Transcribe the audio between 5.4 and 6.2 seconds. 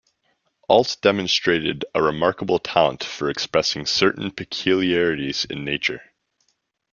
in nature.